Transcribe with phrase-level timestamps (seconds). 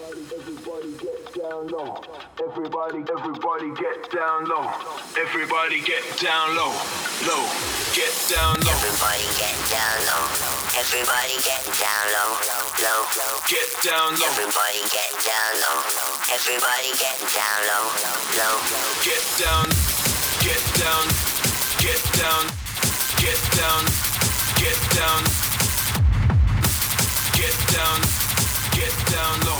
[0.00, 2.00] Everybody, everybody get down low.
[2.40, 4.64] Everybody, everybody get down low.
[5.20, 6.72] Everybody get down low.
[7.28, 7.44] Low.
[7.92, 8.72] Get down low.
[8.80, 10.24] Everybody get down low.
[10.80, 12.32] Everybody get down low.
[12.80, 13.00] Low.
[13.44, 14.24] Get down low.
[14.24, 15.84] Everybody get down low.
[16.32, 17.84] Everybody get down low.
[18.40, 18.56] Low.
[19.04, 19.68] Get down.
[20.40, 21.04] Get down.
[21.76, 22.44] Get down.
[23.20, 23.84] Get down.
[24.56, 25.20] Get down.
[27.36, 28.00] Get down.
[28.72, 29.59] Get down low.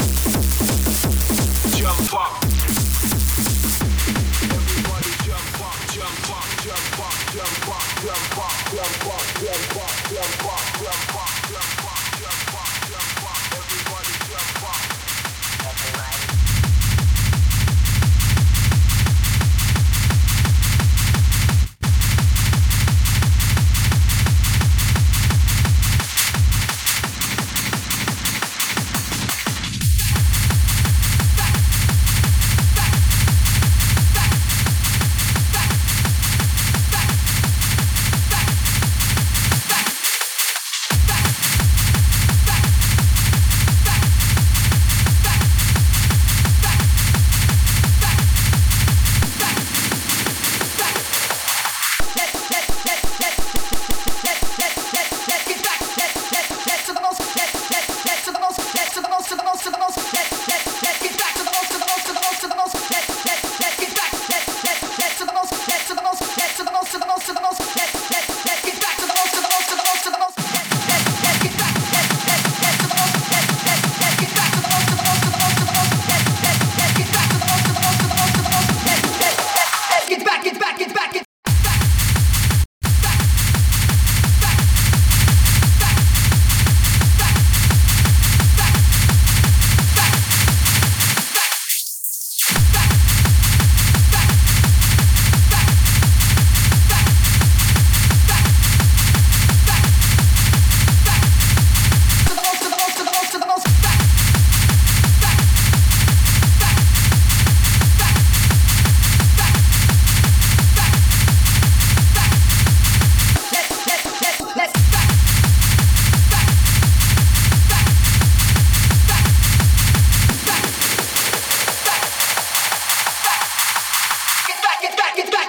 [2.03, 2.40] fuck.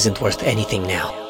[0.00, 1.29] isn't worth anything now.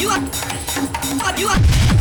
[0.00, 1.97] you are, you are.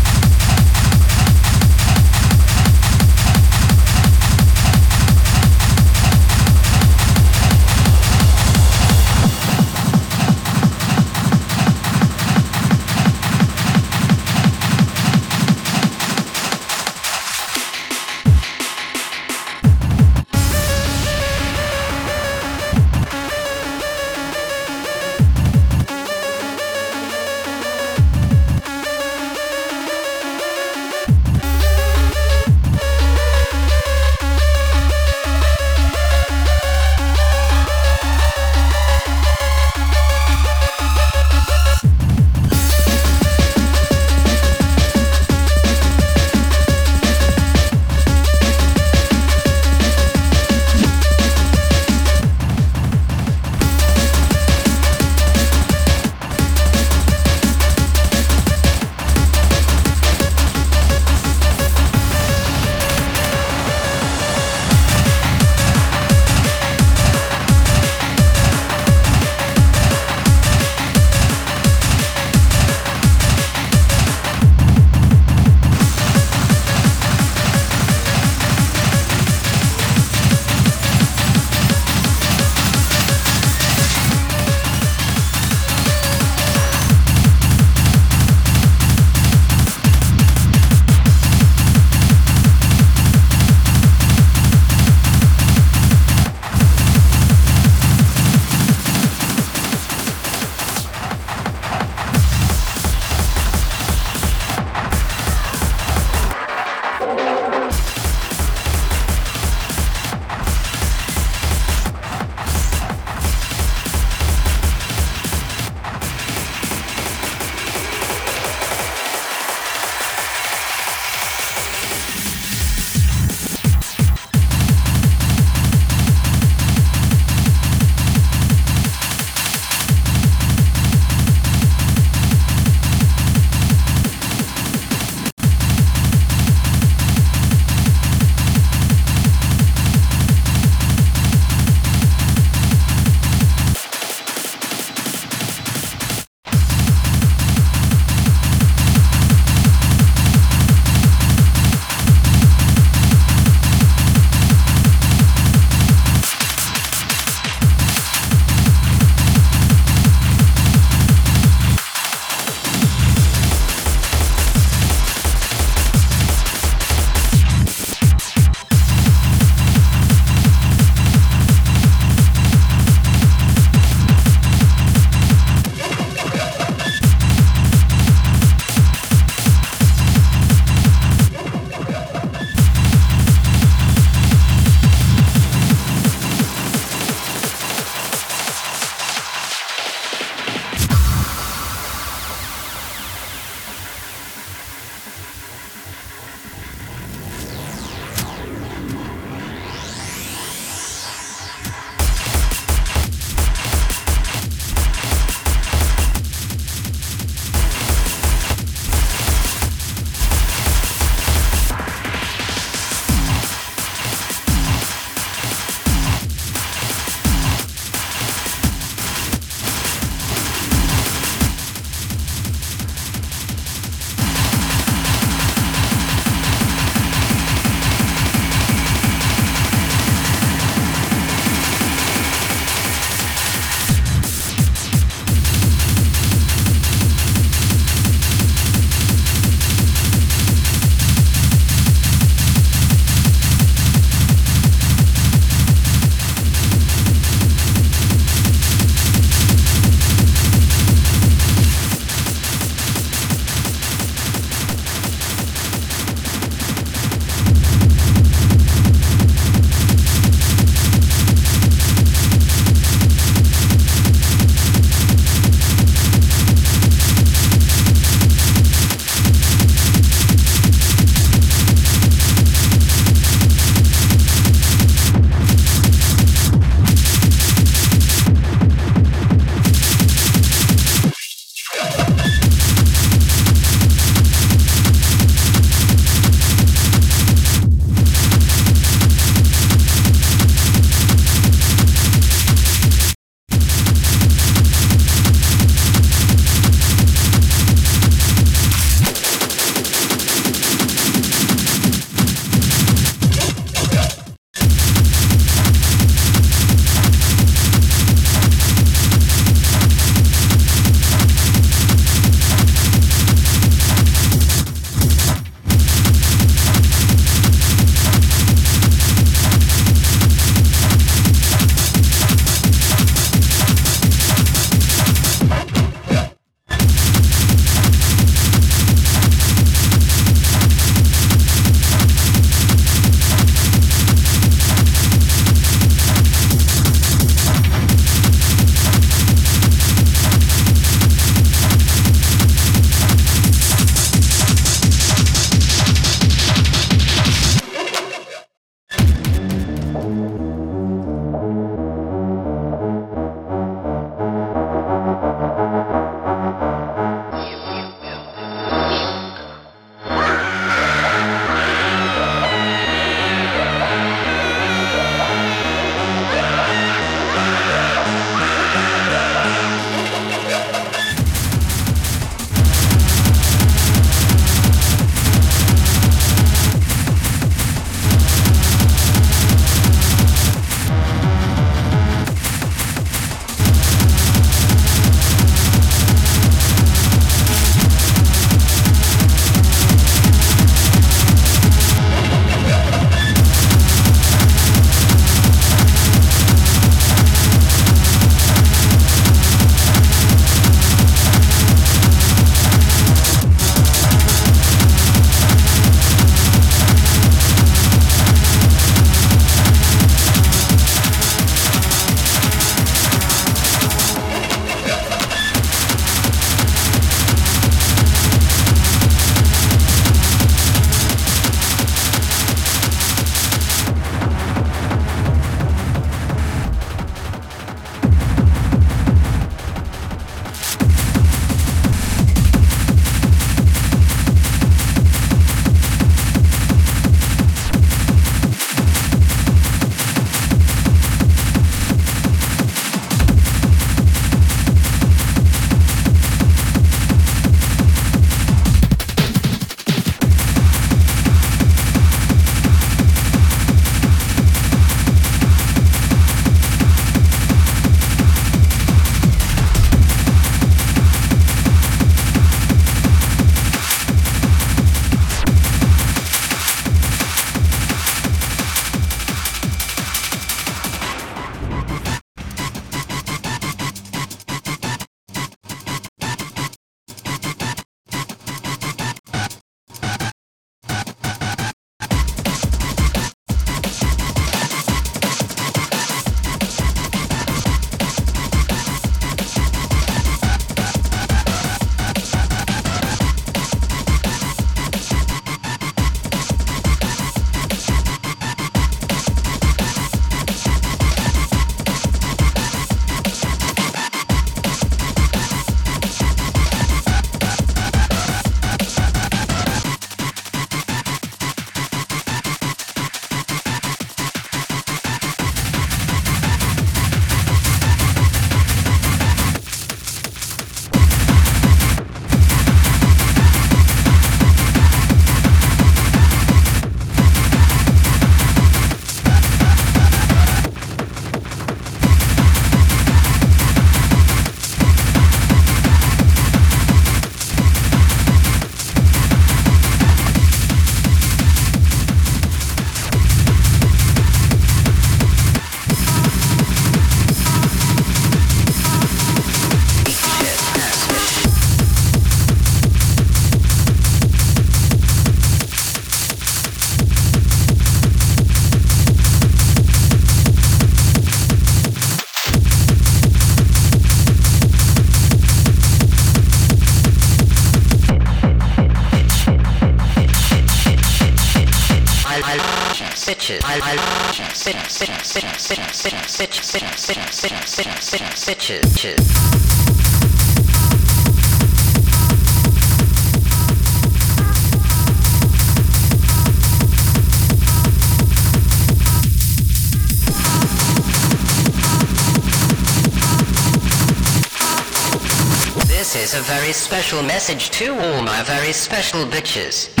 [595.87, 600.00] This is a very special message to all my very special bitches.